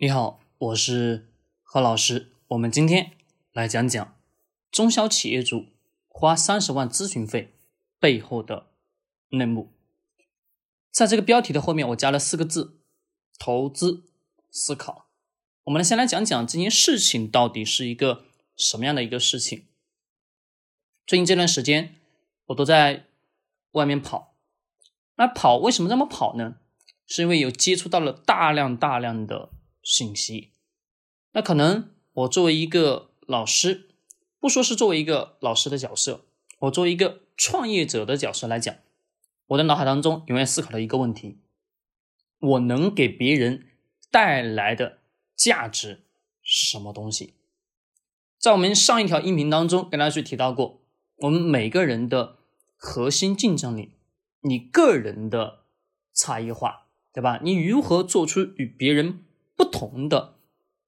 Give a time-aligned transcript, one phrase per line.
[0.00, 1.26] 你好，我是
[1.64, 2.30] 何老师。
[2.46, 3.16] 我们今天
[3.50, 4.16] 来讲讲
[4.70, 5.70] 中小企业主
[6.06, 7.56] 花三十万咨询费
[7.98, 8.68] 背后的
[9.30, 9.72] 内幕。
[10.92, 12.78] 在这个标题的后面，我加了四个字：
[13.40, 14.04] 投资
[14.52, 15.08] 思考。
[15.64, 19.66] 我们先来讲讲这件事情到底是一个什么样的一个事情。
[21.08, 21.96] 最近这段时间，
[22.46, 23.06] 我都在
[23.72, 24.36] 外面跑。
[25.16, 26.58] 那跑为什么这么跑呢？
[27.04, 29.50] 是因为有接触到了大量大量的。
[29.88, 30.50] 信息，
[31.32, 33.88] 那可能我作为一个老师，
[34.38, 36.26] 不说是作为一个老师的角色，
[36.58, 38.76] 我作为一个创业者的角色来讲，
[39.46, 41.38] 我的脑海当中永远思考的一个问题：
[42.38, 43.66] 我能给别人
[44.10, 44.98] 带来的
[45.34, 46.02] 价值
[46.42, 47.32] 是什么东西？
[48.38, 50.82] 在我们上一条音频当中跟大家去提到过，
[51.16, 52.36] 我们每个人的
[52.76, 53.92] 核心竞争力，
[54.42, 55.60] 你个人的
[56.12, 57.40] 差异化，对吧？
[57.42, 59.24] 你如何做出与别人？
[59.78, 60.34] 同的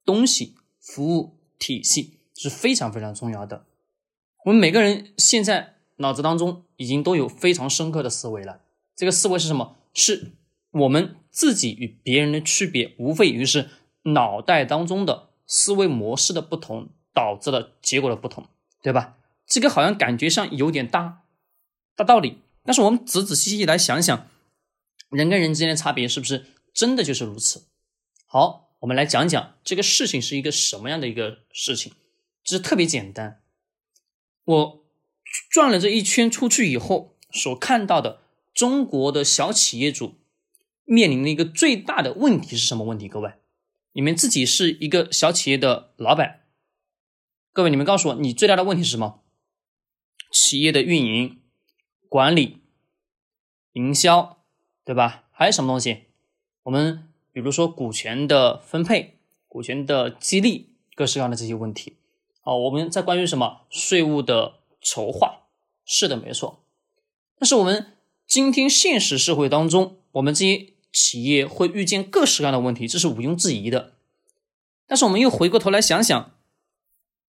[0.04, 3.64] 东西、服务体系是非常非常重要的。
[4.44, 8.62] 我们每个人现在脑子当中已经都有非常深刻的思维了。
[8.96, 9.76] 这个思维是什么？
[9.94, 10.32] 是
[10.72, 13.68] 我们自己与别人的区别，无非于是
[14.02, 18.46] 脑袋当中的思维模式的不同导致了结果的不同，
[18.82, 19.16] 对吧？
[19.46, 21.22] 这个好像感觉上有点大
[21.94, 24.26] 大道理，但是我们仔仔细细来想想，
[25.10, 27.66] 人跟人之间的差别是不是真的就是如此？
[28.26, 31.92] 好，我们来讲讲这个事情是一个什么样的一个事情。
[32.42, 33.42] 这是特别简单。
[34.44, 34.84] 我
[35.50, 38.22] 转了这一圈出去以后，所看到的
[38.54, 40.18] 中国的小企业主
[40.84, 43.06] 面临的一个最大的问题是什么问题？
[43.06, 43.34] 各位，
[43.92, 46.46] 你们自己是一个小企业的老板，
[47.52, 49.22] 各位，你们告诉我，你最大的问题是什么？
[50.32, 51.42] 企业的运营、
[52.08, 52.62] 管理、
[53.72, 54.42] 营销，
[54.86, 55.28] 对吧？
[55.32, 56.06] 还有什么东西？
[56.62, 57.09] 我们。
[57.32, 61.96] 比如说股权的分配、股权的激励，各式各样的这些问题。
[62.42, 65.42] 好，我们在关于什么税务的筹划，
[65.84, 66.64] 是的，没错。
[67.38, 67.96] 但是我们
[68.26, 73.92] 今天现实社会当中，我们这些企业会遇见各式各样的问题，这是毋庸置疑的。
[74.86, 76.32] 但是我们又回过头来想想，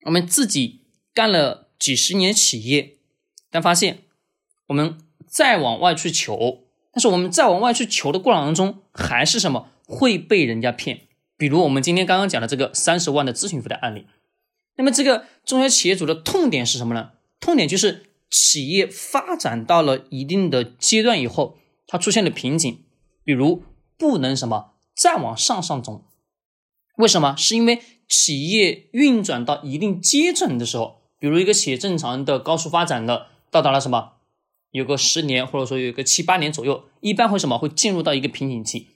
[0.06, 0.81] 我们自己
[1.14, 2.97] 干了几十年企业，
[3.52, 4.03] 但发现
[4.68, 4.97] 我们
[5.28, 9.70] 再往外去求，但是我们再往外去求的过程当中，还是什么？
[9.91, 11.02] 会被人家骗，
[11.35, 14.06] 比如我们今天刚刚讲的这个三十万的咨询费的案例。
[14.78, 17.12] 那么这个中小企业主的痛点是什么呢？
[17.41, 21.57] 痛点就是企业发展到了一定的阶段以后，
[21.88, 22.85] 它出现了瓶颈，
[23.25, 23.63] 比如
[23.97, 26.06] 不能什么再往上上中。
[26.96, 27.35] 为什么？
[27.35, 34.13] 是因为企业运转到一定阶层的时候，比如一个企业正常的高速发展的到达了什么，
[34.72, 38.88] 有个十年或者说有个七八年左右，一般会什么会进入到一个瓶颈期。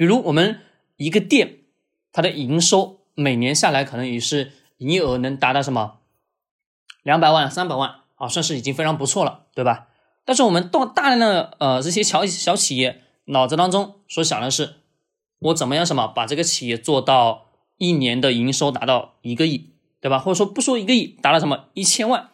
[0.00, 0.60] 比如我们
[0.96, 1.58] 一个店，
[2.10, 5.98] 它的营收每年下来可能也是营业额能达到什么
[7.02, 9.88] 两百万、三百万啊，算是已经非常不错了，对吧？
[10.24, 14.76] 但是我们到大量的呃这些小小企业脑子当中所想的是，
[15.40, 20.18] 我怎么样什么把这个企业做到一年的营收达到一个亿，对吧？
[20.18, 22.30] 或者说不说一个亿，达到什么一千万，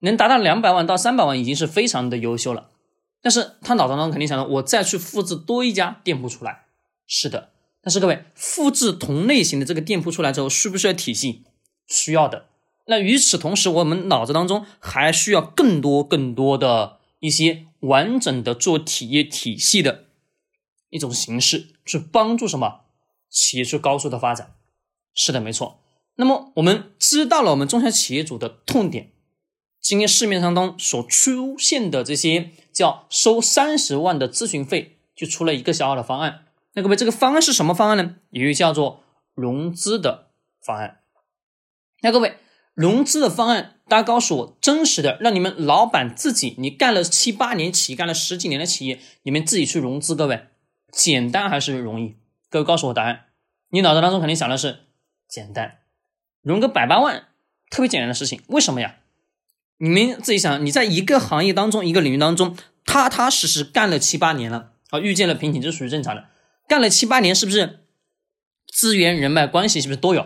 [0.00, 2.68] 能达到两百万到三百万已经是非常的优秀了。
[3.22, 6.65] 但是他脑子当中肯定想着，我再去复制多一家店铺出来。
[7.06, 7.50] 是的，
[7.82, 11.44] 但是各位复制同类型的这个店铺出来之后，需不需要体系？
[11.86, 12.46] 需要的。
[12.86, 20.06] 那与此同时，我们脑子当中还需要更多更多的一些完整的做体验体系的
[20.90, 22.82] 一种形式，去帮助什么
[23.30, 24.54] 企业去高速的发展？
[25.14, 25.80] 是的，没错。
[26.16, 29.12] 那么我们知道了我们中小企业主的痛点，
[29.80, 36.45] 今天市面上当所出现的这些叫收三十万的咨询费，就出了一个小小的方案。
[36.76, 38.16] 那各位，这个方案是什么方案呢？
[38.28, 39.02] 也就叫做
[39.34, 40.28] 融资的
[40.60, 41.00] 方案。
[42.02, 42.36] 那各位，
[42.74, 50.48] 融资的方案，大家告诉我，真实的让你们老板自己，你干了七八年企业，干了十几年的企业，你们自己去融资，各位，
[50.92, 52.16] 简单还是容易？
[52.50, 53.28] 各位告诉我答案。
[53.70, 54.80] 你脑子当中肯定想的是
[55.26, 55.78] 简单，
[56.42, 57.28] 融个百八万，
[57.70, 58.42] 特别简单的事情。
[58.48, 58.96] 为什么呀？
[59.78, 62.54] 你们自己想，你在一个行业当中，一个领域当中，
[62.84, 66.26] 踏踏实实干了七八年了，啊，遇见了瓶颈，这属于正常的。
[66.68, 67.80] 干了七八年，是不是
[68.72, 70.24] 资源、人脉、关系是不是都有？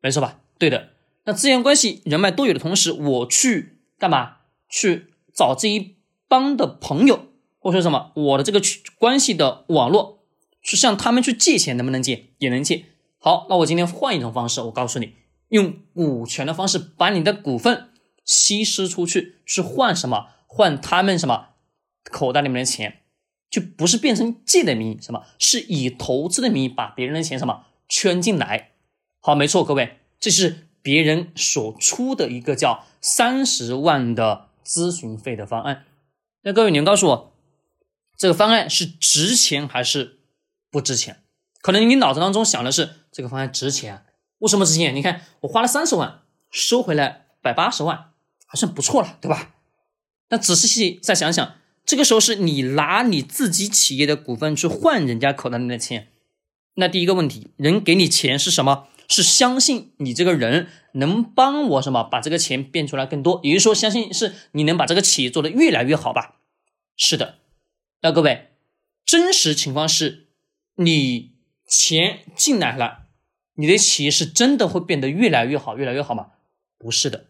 [0.00, 0.40] 没错吧？
[0.58, 0.90] 对的。
[1.24, 4.36] 那资源、关系、人脉都有的同时，我去干嘛？
[4.68, 5.96] 去找这一
[6.28, 7.26] 帮的朋友，
[7.58, 8.12] 或者说什么？
[8.14, 8.60] 我的这个
[8.98, 10.24] 关系的网络，
[10.62, 12.26] 去向他们去借钱，能不能借？
[12.38, 12.86] 也能借。
[13.18, 15.14] 好，那我今天换一种方式，我告诉你，
[15.48, 17.90] 用股权的方式把你的股份
[18.24, 20.28] 稀释出去，去换什么？
[20.46, 21.48] 换他们什么
[22.10, 23.02] 口袋里面的钱？
[23.50, 28.72] 就不是变成借的名义，什么是以投资的名义把别人的钱什么圈进来。
[29.20, 35.84] 好，没错，各位，这是别人所出的一个叫三十万的咨询费的方案。
[36.42, 37.32] 那各位，你们告诉我，
[38.16, 40.20] 这个方案是值钱还是
[40.70, 41.22] 不值钱？
[41.60, 44.04] 可能你脑子当中想的是这个方案值钱，
[44.38, 44.94] 为什么值钱？
[44.94, 48.12] 你看我花了三十万，收回来百八十万，
[48.46, 49.54] 还算不错了，对吧？
[50.28, 51.56] 那仔细再想想，
[51.86, 56.08] 这个时候是你拿你自己企业的股份去换人家口袋里的钱，
[56.74, 58.88] 那第一个问题，人给你钱是什么？
[59.08, 66.40] 是相信你这个人能帮我什么把这个钱变出来更多，也就是说，相信是你能把这个企业做得越来越好吧？
[66.96, 67.36] 是的。
[68.02, 68.48] 那各位，
[69.04, 70.26] 真实情况是，
[70.74, 71.36] 你
[71.68, 73.06] 钱进来了，
[73.54, 76.30] 你的企业是真的会变得越来越好，越来越好吗？
[76.76, 77.26] 不是的。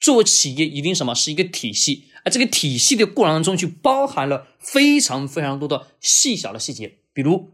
[0.00, 7.50] 做企业一定什么是一个体系，而这个体系的过程当中，就包含了非常非常多的细小的细节，比如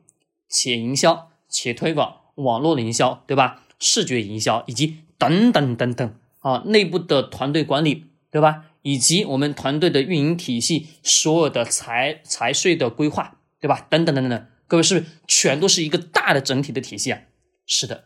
[0.49, 2.21] 企业营销、企业推广。
[2.37, 3.63] 网络营销，对吧？
[3.79, 8.67] 视觉营销，以及等等等等啊，内部的团队管理，对吧？
[8.83, 13.87] 以及我们团队的运营体系，所有的财财税的规划，对吧？
[13.89, 17.23] 等等等等等，各位是不是全都是一个大的整体的体系啊？
[17.67, 18.05] 是的。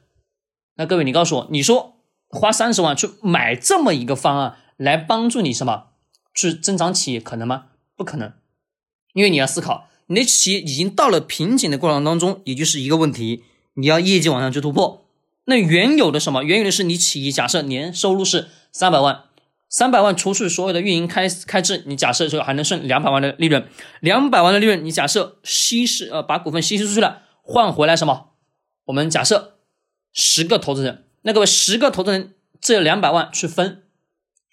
[0.76, 1.96] 那各位，你告诉我，你说
[2.30, 5.88] 花三十万去买这么一个方案来帮助你什么
[6.32, 7.66] 去增长企业，可能吗？
[7.96, 8.32] 不可能，
[9.12, 13.44] 因为你要思考，你的企业已经到了瓶颈的过程当中，也就是一个问题。
[13.74, 15.06] 你要业绩往上去突破，
[15.44, 16.42] 那原有的什么？
[16.42, 19.24] 原有的是你企业假设年收入是三百万，
[19.68, 23.66] 三百万除去所有的运营开开支，你假设说还能剩两百万的利润，
[24.00, 28.30] 两百万的利润你假设稀释呃把股份稀释出去了，换回来什么？
[28.86, 29.58] 我们假设
[30.12, 33.82] 十个投资人，那各位十个投资人这两百万去分，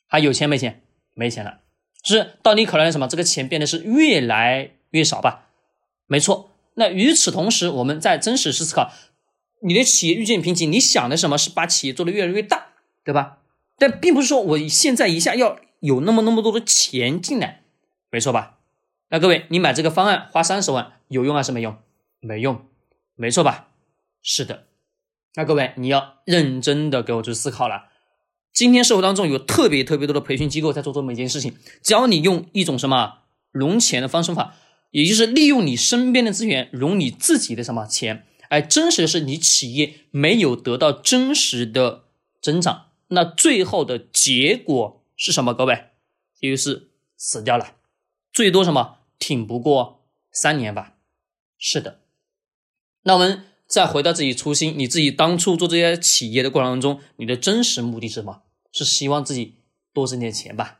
[0.08, 0.84] 还有钱没钱？
[1.14, 1.60] 没钱了，
[2.04, 3.08] 是到你可能什么？
[3.08, 5.48] 这个钱变得是越来越少吧？
[6.06, 6.52] 没错。
[6.76, 8.92] 那与此同时，我们在真实是思考。
[9.64, 12.68] 你的企业遇见瓶颈，你想的什么是把企业做得越来越大，
[13.04, 13.40] 对吧？
[13.80, 17.64] 但并不是说我现在一下要有那么那么多的钱进来，
[18.12, 18.60] 没错吧？
[19.10, 21.76] 那各位，你买这个方案花三十万有用还是没用？
[22.20, 22.66] 没用，
[23.16, 23.70] 没错吧？
[24.22, 24.68] 是的。
[25.38, 27.90] 那各位，你要认真的给我去思考了。
[28.52, 33.20] 今天社会当中有特别特别多的培训机构在做这么一件事情，教你用一种什么
[33.52, 34.56] 融钱的方式法，
[34.90, 38.26] 也就是利用你身边的资源融你自己的什么钱。
[38.50, 42.06] 哎真实的是，你企业没有得到真实的
[42.42, 45.54] 增长，那最后的结果是什么？
[45.54, 45.90] 各位，
[46.40, 47.76] 也就是死掉了，
[48.34, 50.96] 最多什么挺不过三年吧？
[51.60, 52.00] 是的。
[53.04, 58.44] 那我们再回到自己初心，你自己当初做这些企业的过程当中，你的真实目的是什么？
[58.72, 59.56] 是希望自己
[59.94, 60.80] 多挣点钱吧？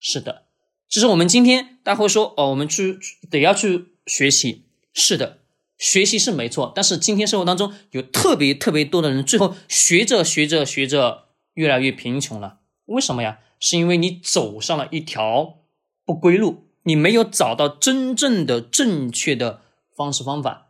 [0.00, 0.44] 是的。
[0.88, 2.98] 其实我们今天大家会说，哦，我们去
[3.30, 5.38] 得要去学习，是的。
[5.76, 11.24] 学习是没错，但是今天生活当中有特别特别多的人，最后学着学着学着
[11.54, 12.60] 越来越贫穷了。
[12.86, 13.40] 为什么呀？
[13.58, 15.58] 是因为你走上了一条
[16.04, 19.62] 不归路，你没有找到真正的正确的
[19.96, 20.63] 方式方法。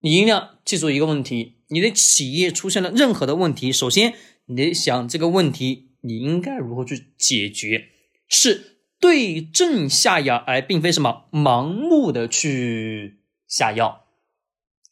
[0.00, 4.14] 你一定要记住一个问题：你的企业出现了任何的问题，首先
[4.46, 7.88] 你得想这个问题你应该如何去解决，
[8.28, 14.04] 是对症下药，而并非什么盲目的去下药。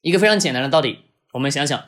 [0.01, 0.99] 一个非常简单的道理，
[1.33, 1.85] 我们想想，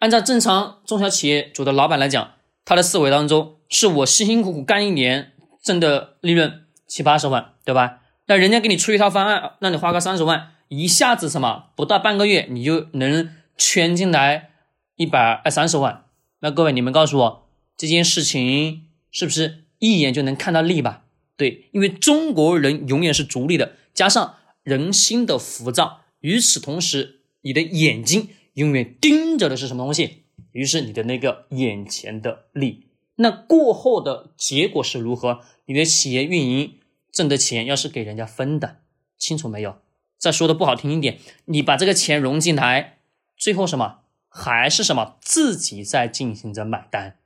[0.00, 8.00] 按照正常中小企业主的老板来讲，他的思维当中是我辛辛苦苦干一年挣的利润七八十万，对吧？
[8.26, 14.50] 那人家给你出一套方案，让你花个三十万，一下子什么不到半个月你就能圈进来
[14.96, 16.04] 一百二三十万。
[16.40, 21.04] 那各位你们告诉我，这件事情是不是一眼就能看到利吧？
[21.36, 27.16] 对，因为中国人永远是逐利的，加上人心的浮躁，与此同时。
[27.42, 30.24] 你的眼睛永远盯着的是什么东西？
[30.50, 35.40] 于是你的那个眼前的利，那过后的结果是如何？
[35.66, 36.74] 你的企业运营
[37.12, 38.78] 挣的钱要是给人家分的，
[39.16, 39.78] 清楚没有？
[40.18, 42.98] 再说的不好听一点，你把这个钱融进来，
[43.36, 45.16] 最后什么还是什么？
[45.20, 47.18] 自己在进行着买单，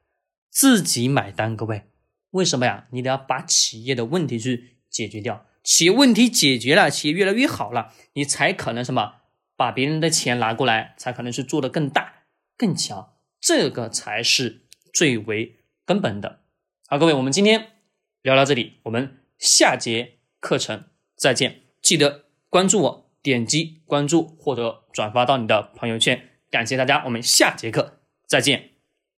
[0.50, 1.56] 自己买单。
[1.56, 1.84] 各位，
[2.30, 2.86] 为什么呀？
[2.90, 9.14] 你得要把企业的问题去解决掉，企业问题解决了，企业越来越好了，你才可能什么？
[9.54, 12.24] 把别人的钱拿过来，才可能是做的更大、
[12.56, 16.40] 更强，这个才是最为根本的。
[16.88, 17.68] 好，各位，我们今天
[18.22, 20.84] 聊到这里，我们下节课程
[21.16, 21.60] 再见。
[21.80, 22.21] 记得
[22.52, 26.28] 关注我，点击关注或者转发到你的朋友圈。
[26.50, 28.71] 感谢大家，我们下节课再见。